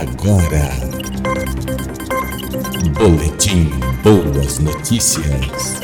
[0.00, 0.70] Agora,
[2.96, 3.70] Boletim
[4.04, 5.80] Boas Notícias.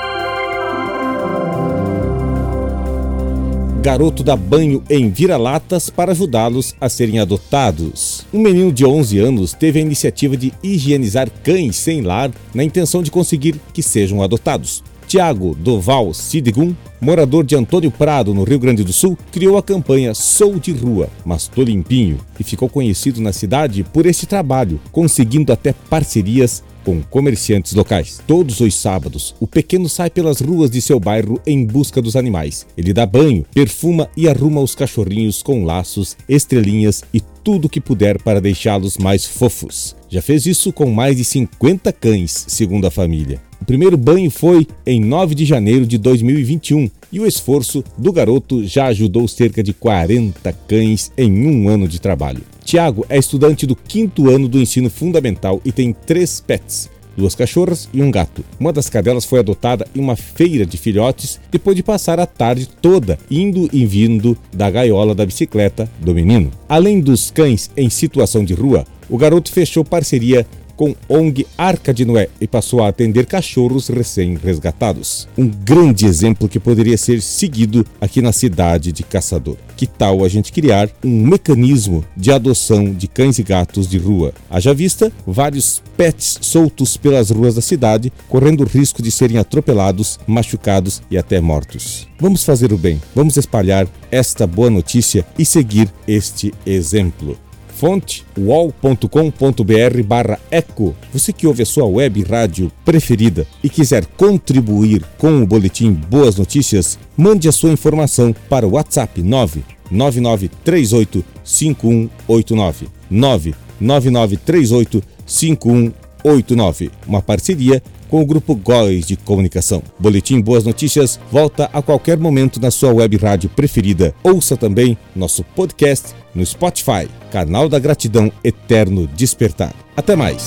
[3.84, 8.24] Garoto dá banho em vira-latas para ajudá-los a serem adotados.
[8.32, 13.02] Um menino de 11 anos teve a iniciativa de higienizar cães sem lar na intenção
[13.02, 14.82] de conseguir que sejam adotados.
[15.06, 20.14] Tiago Doval Sidgum, morador de Antônio Prado, no Rio Grande do Sul, criou a campanha
[20.14, 25.52] Sou de Rua, mas tô limpinho, e ficou conhecido na cidade por esse trabalho, conseguindo
[25.52, 28.20] até parcerias com comerciantes locais.
[28.26, 32.66] Todos os sábados, o pequeno sai pelas ruas de seu bairro em busca dos animais.
[32.76, 38.20] Ele dá banho, perfuma e arruma os cachorrinhos com laços, estrelinhas e tudo que puder
[38.22, 39.96] para deixá-los mais fofos.
[40.08, 43.40] Já fez isso com mais de 50 cães, segundo a família.
[43.60, 48.66] O primeiro banho foi em 9 de janeiro de 2021 e o esforço do garoto
[48.66, 52.42] já ajudou cerca de 40 cães em um ano de trabalho.
[52.64, 57.88] Tiago é estudante do quinto ano do ensino fundamental e tem três pets, duas cachorras
[57.92, 58.42] e um gato.
[58.58, 62.66] Uma das cadelas foi adotada em uma feira de filhotes depois de passar a tarde
[62.66, 66.50] toda indo e vindo da gaiola da bicicleta do menino.
[66.68, 70.46] Além dos cães em situação de rua, o garoto fechou parceria
[70.76, 75.28] com ONG Arca de Noé e passou a atender cachorros recém-resgatados.
[75.36, 79.56] Um grande exemplo que poderia ser seguido aqui na cidade de Caçador.
[79.76, 84.32] Que tal a gente criar um mecanismo de adoção de cães e gatos de rua?
[84.48, 90.18] Haja vista vários pets soltos pelas ruas da cidade, correndo o risco de serem atropelados,
[90.26, 92.08] machucados e até mortos.
[92.18, 97.36] Vamos fazer o bem, vamos espalhar esta boa notícia e seguir este exemplo.
[97.74, 100.94] Fonte wall.com.br barra eco.
[101.12, 106.36] Você que ouve a sua web rádio preferida e quiser contribuir com o boletim Boas
[106.36, 116.90] Notícias, mande a sua informação para o WhatsApp 99938 5189 99938 5189.
[117.06, 119.82] Uma parceria com o Grupo Góis de Comunicação.
[119.98, 124.14] Boletim Boas Notícias volta a qualquer momento na sua web rádio preferida.
[124.22, 129.74] Ouça também nosso podcast no Spotify, canal da Gratidão Eterno Despertar.
[129.96, 130.46] Até mais!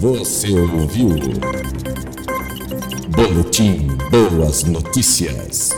[0.00, 1.10] Você ouviu?
[3.10, 5.70] Boletim Boas Notícias.